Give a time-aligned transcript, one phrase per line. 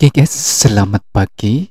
[0.00, 1.68] Oke guys, selamat pagi.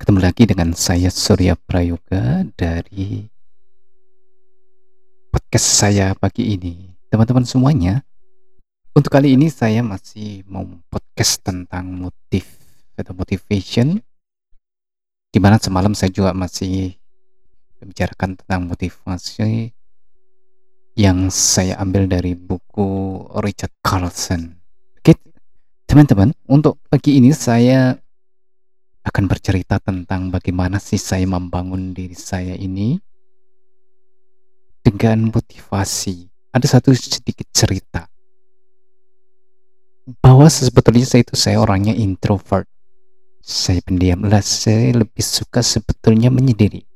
[0.00, 3.28] Ketemu lagi dengan saya Surya Prayoga dari
[5.28, 6.88] podcast saya pagi ini.
[7.12, 8.00] Teman-teman semuanya,
[8.96, 12.48] untuk kali ini saya masih mau podcast tentang motif
[12.96, 14.00] atau motivation.
[15.28, 16.96] Di mana semalam saya juga masih
[17.76, 19.68] membicarakan tentang motivasi
[20.96, 24.61] yang saya ambil dari buku Richard Carlson.
[25.92, 27.92] Teman-teman, untuk pagi ini saya
[29.04, 32.96] akan bercerita tentang bagaimana sih saya membangun diri saya ini
[34.80, 36.32] dengan motivasi.
[36.48, 38.08] Ada satu sedikit cerita
[40.24, 42.64] bahwa sebetulnya saya itu saya orangnya introvert.
[43.44, 46.88] Saya pendiam lah, saya lebih suka sebetulnya menyendiri.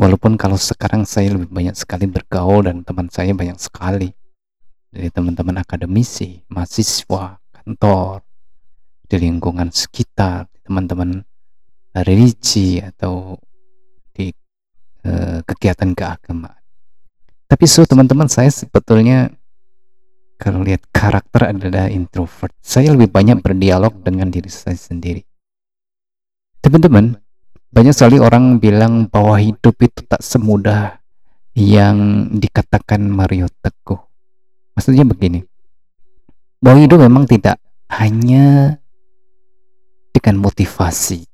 [0.00, 4.16] Walaupun kalau sekarang saya lebih banyak sekali bergaul dan teman saya banyak sekali
[4.88, 7.37] dari teman-teman akademisi, mahasiswa,
[7.68, 8.24] kantor,
[9.04, 11.20] di lingkungan sekitar, teman-teman
[11.92, 13.36] religi atau
[14.16, 14.32] di
[15.04, 16.56] uh, kegiatan keagamaan.
[17.44, 19.28] Tapi so teman-teman saya sebetulnya
[20.40, 22.56] kalau lihat karakter adalah introvert.
[22.64, 25.20] Saya lebih banyak berdialog dengan diri saya sendiri.
[26.64, 27.20] Teman-teman,
[27.68, 31.02] banyak sekali orang bilang bahwa hidup itu tak semudah
[31.58, 33.98] yang dikatakan Mario Teguh.
[34.78, 35.42] Maksudnya begini,
[36.58, 37.58] bahwa hidup memang tidak
[37.90, 38.76] hanya
[40.10, 41.24] dengan motivasi.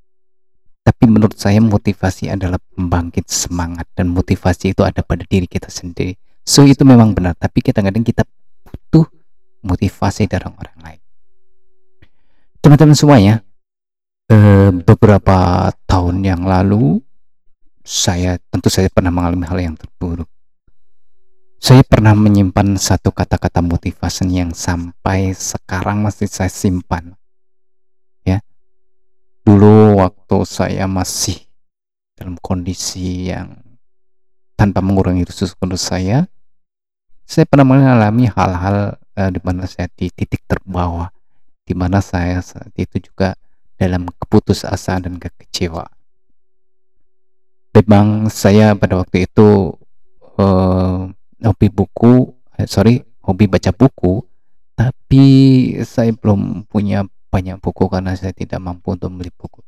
[0.84, 6.12] Tapi menurut saya motivasi adalah pembangkit semangat dan motivasi itu ada pada diri kita sendiri.
[6.45, 8.28] So itu memang benar, tapi kadang-kadang kita
[8.69, 9.08] butuh
[9.64, 11.00] motivasi dari orang lain.
[12.61, 13.41] Teman-teman semuanya,
[14.28, 17.00] eh, beberapa tahun yang lalu
[17.80, 20.28] saya tentu saya pernah mengalami hal yang terburuk
[21.64, 27.16] saya pernah menyimpan satu kata-kata motivasi yang sampai sekarang masih saya simpan.
[28.20, 28.44] Ya.
[29.48, 31.40] Dulu waktu saya masih
[32.20, 33.64] dalam kondisi yang
[34.61, 36.28] tanpa mengurangi usus kudus saya,
[37.24, 41.08] saya pernah mengalami hal-hal uh, di mana saya di titik terbawah,
[41.64, 43.40] di mana saya saat itu juga
[43.80, 45.96] dalam keputusasaan dan kekecewaan.
[47.72, 49.72] Memang saya pada waktu itu
[50.36, 51.08] uh,
[51.44, 54.24] hobi buku eh, sorry hobi baca buku
[54.74, 55.24] tapi
[55.86, 59.62] saya belum punya banyak buku karena saya tidak mampu untuk beli buku.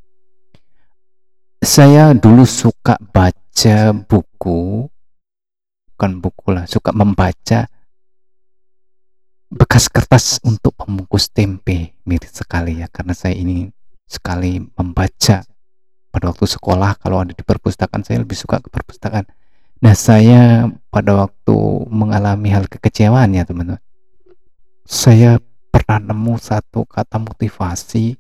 [1.62, 4.86] Saya dulu suka baca buku
[5.96, 7.66] bukan buku lah suka membaca
[9.48, 13.70] bekas kertas untuk pembungkus tempe mirip sekali ya karena saya ini
[14.06, 15.42] sekali membaca.
[16.06, 19.28] Pada waktu sekolah kalau ada di perpustakaan saya lebih suka ke perpustakaan
[19.76, 21.56] Nah, saya pada waktu
[21.92, 23.82] mengalami hal kekecewaan ya, teman-teman.
[24.88, 25.36] Saya
[25.68, 28.16] pernah nemu satu kata motivasi.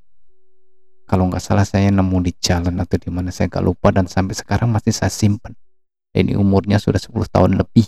[1.06, 4.34] Kalau nggak salah saya nemu di jalan atau di mana saya nggak lupa dan sampai
[4.36, 5.54] sekarang masih saya simpan.
[6.12, 7.86] Ini umurnya sudah 10 tahun lebih.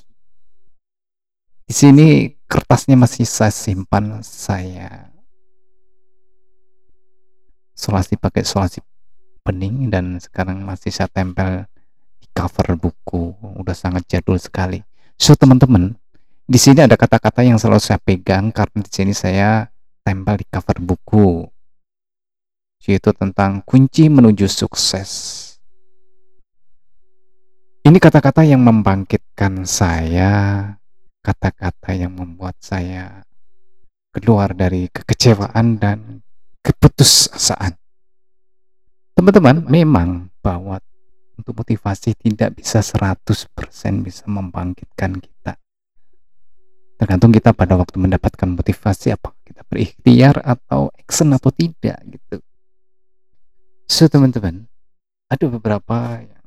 [1.69, 5.13] Di sini kertasnya masih saya simpan, saya
[7.77, 8.81] solasi pakai solasi
[9.45, 11.69] bening dan sekarang masih saya tempel
[12.39, 14.79] cover buku udah sangat jadul sekali.
[15.19, 15.99] So teman-teman
[16.47, 19.67] di sini ada kata-kata yang selalu saya pegang karena di sini saya
[20.07, 21.51] tempel di cover buku
[22.87, 25.11] yaitu tentang kunci menuju sukses.
[27.83, 30.31] Ini kata-kata yang membangkitkan saya
[31.27, 33.27] kata-kata yang membuat saya
[34.15, 36.23] keluar dari kekecewaan dan
[36.63, 37.75] keputusasaan.
[39.19, 40.79] Teman-teman memang bahwa
[41.39, 43.15] untuk motivasi tidak bisa 100%
[44.03, 45.55] bisa membangkitkan kita.
[46.99, 52.43] Tergantung kita pada waktu mendapatkan motivasi apa kita berikhtiar atau action atau tidak gitu.
[53.87, 54.67] So teman-teman
[55.31, 56.45] ada beberapa yang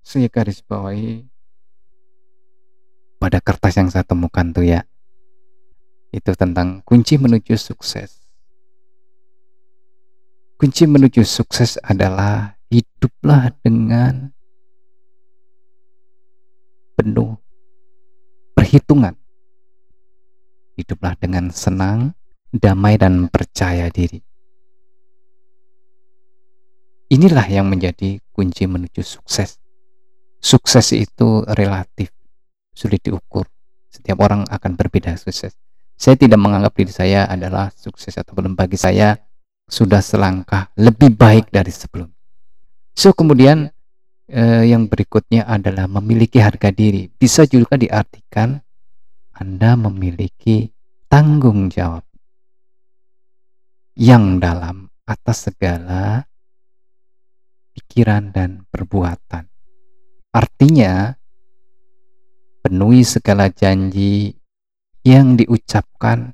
[0.00, 1.28] saya garis bawahi.
[3.20, 4.82] Pada kertas yang saya temukan tuh ya
[6.10, 8.18] itu tentang kunci menuju sukses.
[10.58, 14.32] Kunci menuju sukses adalah hiduplah dengan
[16.96, 17.36] penuh
[18.56, 19.12] perhitungan.
[20.72, 22.16] Hiduplah dengan senang,
[22.48, 24.24] damai, dan percaya diri.
[27.12, 29.60] Inilah yang menjadi kunci menuju sukses.
[30.40, 32.08] Sukses itu relatif,
[32.72, 33.44] sulit diukur.
[33.92, 35.52] Setiap orang akan berbeda sukses.
[35.92, 39.20] Saya tidak menganggap diri saya adalah sukses atau belum bagi saya
[39.68, 42.21] sudah selangkah lebih baik dari sebelumnya.
[42.92, 43.72] So kemudian
[44.28, 47.08] eh, yang berikutnya adalah memiliki harga diri.
[47.08, 48.60] Bisa juga diartikan
[49.32, 50.70] Anda memiliki
[51.08, 52.04] tanggung jawab
[53.96, 56.24] yang dalam atas segala
[57.76, 59.48] pikiran dan perbuatan.
[60.32, 61.12] Artinya,
[62.64, 64.32] penuhi segala janji
[65.04, 66.32] yang diucapkan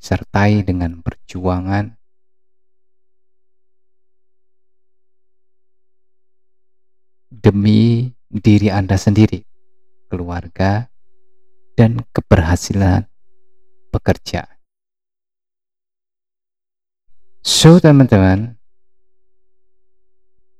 [0.00, 2.01] sertai dengan perjuangan
[7.32, 9.40] demi diri Anda sendiri,
[10.12, 10.92] keluarga,
[11.72, 13.08] dan keberhasilan
[13.88, 14.44] bekerja.
[17.40, 18.60] So, teman-teman,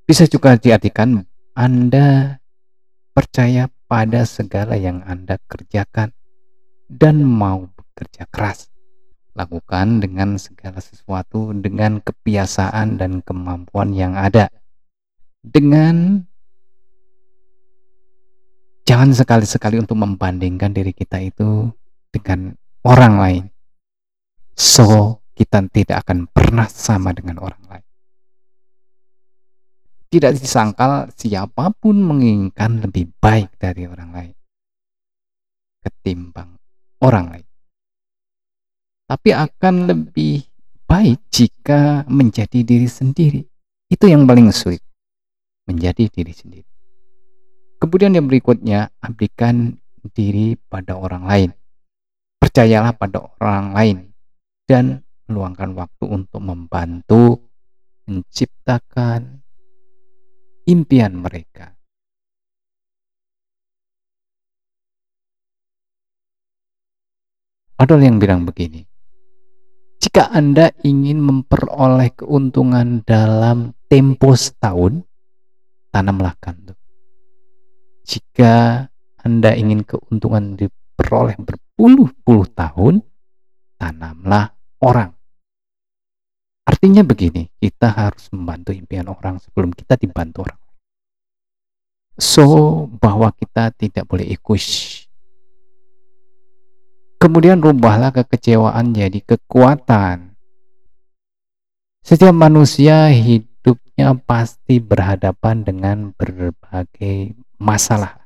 [0.08, 2.40] bisa juga diartikan Anda
[3.12, 6.16] percaya pada segala yang Anda kerjakan
[6.88, 8.72] dan mau bekerja keras.
[9.32, 14.52] Lakukan dengan segala sesuatu dengan kebiasaan dan kemampuan yang ada.
[15.40, 16.28] Dengan
[18.82, 21.70] jangan sekali-sekali untuk membandingkan diri kita itu
[22.10, 22.54] dengan
[22.86, 23.44] orang lain.
[24.52, 27.86] So, kita tidak akan pernah sama dengan orang lain.
[30.12, 34.34] Tidak disangkal siapa pun menginginkan lebih baik dari orang lain
[35.82, 36.56] ketimbang
[37.02, 37.48] orang lain.
[39.10, 40.46] Tapi akan lebih
[40.86, 43.42] baik jika menjadi diri sendiri.
[43.90, 44.80] Itu yang paling sulit.
[45.68, 46.71] Menjadi diri sendiri.
[47.82, 49.74] Kemudian yang berikutnya, abdikan
[50.14, 51.50] diri pada orang lain.
[52.38, 53.96] Percayalah pada orang lain
[54.70, 57.42] dan meluangkan waktu untuk membantu
[58.06, 59.42] menciptakan
[60.70, 61.74] impian mereka.
[67.82, 68.86] Ada yang bilang begini,
[69.98, 75.02] jika Anda ingin memperoleh keuntungan dalam tempo setahun,
[75.90, 76.78] tanamlah kantuk
[78.02, 78.86] jika
[79.22, 83.02] Anda ingin keuntungan diperoleh berpuluh-puluh tahun,
[83.78, 85.14] tanamlah orang.
[86.62, 90.60] Artinya begini, kita harus membantu impian orang sebelum kita dibantu orang.
[92.14, 92.44] So,
[93.02, 95.02] bahwa kita tidak boleh egois.
[97.18, 100.34] Kemudian rubahlah kekecewaan jadi kekuatan.
[102.02, 108.18] Setiap manusia hidupnya pasti berhadapan dengan berbagai masalah,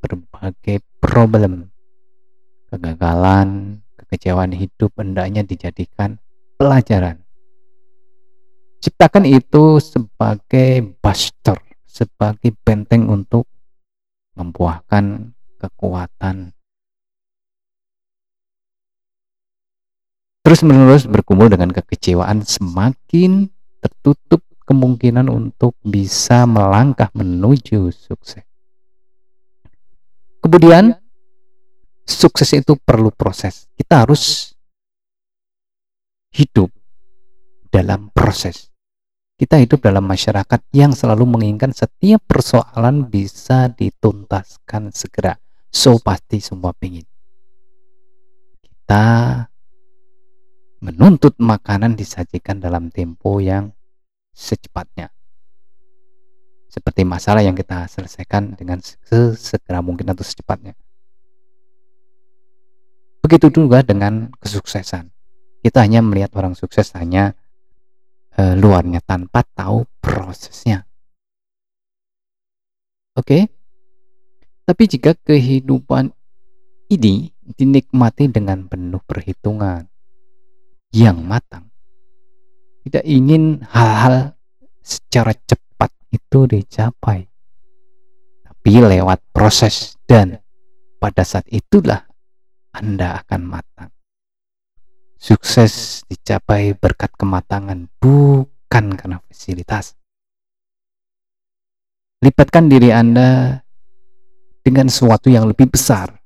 [0.00, 1.68] berbagai problem,
[2.72, 6.16] kegagalan, kekecewaan hidup hendaknya dijadikan
[6.56, 7.20] pelajaran.
[8.80, 13.44] Ciptakan itu sebagai buster, sebagai benteng untuk
[14.32, 16.56] membuahkan kekuatan.
[20.46, 23.50] Terus menerus berkumpul dengan kekecewaan semakin
[23.82, 28.42] tertutup kemungkinan untuk bisa melangkah menuju sukses.
[30.42, 30.94] Kemudian,
[32.02, 33.70] sukses itu perlu proses.
[33.78, 34.54] Kita harus
[36.34, 36.70] hidup
[37.70, 38.70] dalam proses.
[39.36, 45.36] Kita hidup dalam masyarakat yang selalu menginginkan setiap persoalan bisa dituntaskan segera.
[45.68, 47.04] So pasti semua ingin.
[48.64, 49.44] Kita
[50.80, 53.75] menuntut makanan disajikan dalam tempo yang
[54.36, 55.08] secepatnya.
[56.68, 60.76] Seperti masalah yang kita selesaikan dengan sesegera mungkin atau secepatnya.
[63.24, 65.08] Begitu juga dengan kesuksesan.
[65.64, 67.32] Kita hanya melihat orang sukses hanya
[68.36, 70.84] e, luarnya tanpa tahu prosesnya.
[73.16, 73.24] Oke?
[73.24, 73.42] Okay?
[74.66, 76.12] Tapi jika kehidupan
[76.92, 79.86] ini dinikmati dengan penuh perhitungan
[80.90, 81.70] yang matang,
[82.86, 84.38] tidak ingin hal-hal
[84.78, 87.26] secara cepat itu dicapai.
[88.46, 90.38] Tapi lewat proses dan
[91.02, 92.06] pada saat itulah
[92.70, 93.90] Anda akan matang.
[95.18, 99.98] Sukses dicapai berkat kematangan bukan karena fasilitas.
[102.22, 103.58] Lipatkan diri Anda
[104.62, 106.22] dengan sesuatu yang lebih besar.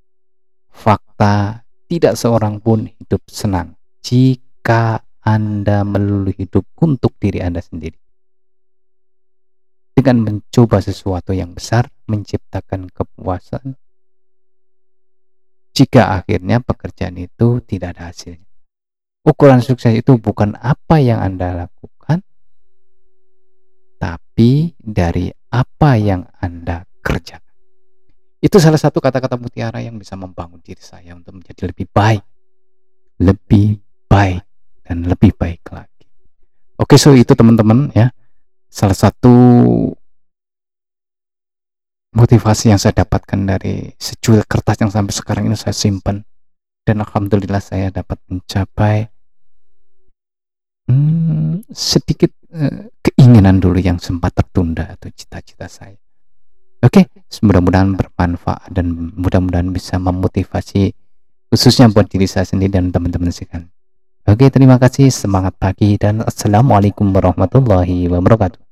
[0.69, 3.81] Fakta tidak seorang pun hidup senang.
[4.05, 7.97] Jika anda melulu hidup untuk diri Anda sendiri.
[9.93, 13.77] Dengan mencoba sesuatu yang besar, menciptakan kepuasan,
[15.77, 18.49] jika akhirnya pekerjaan itu tidak ada hasilnya.
[19.21, 22.25] Ukuran sukses itu bukan apa yang Anda lakukan,
[24.01, 27.45] tapi dari apa yang Anda kerjakan.
[28.41, 32.25] Itu salah satu kata-kata mutiara yang bisa membangun diri saya untuk menjadi lebih baik.
[33.21, 33.77] Lebih
[34.09, 34.50] baik
[34.91, 36.11] dan lebih baik lagi.
[36.83, 38.11] Oke, so itu teman-teman ya.
[38.67, 39.31] Salah satu
[42.11, 46.27] motivasi yang saya dapatkan dari secuil kertas yang sampai sekarang ini saya simpan
[46.83, 49.07] dan alhamdulillah saya dapat mencapai
[50.91, 55.95] hmm, sedikit uh, keinginan dulu yang sempat tertunda atau cita-cita saya.
[56.83, 60.91] Oke, okay, mudah-mudahan bermanfaat dan mudah-mudahan bisa memotivasi
[61.53, 63.71] khususnya buat diri saya sendiri dan teman-teman sekalian.
[64.31, 68.70] Oke, terima kasih, semangat pagi dan assalamualaikum warahmatullahi wabarakatuh.